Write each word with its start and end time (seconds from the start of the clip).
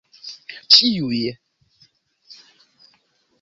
ĉiuj 0.75 1.21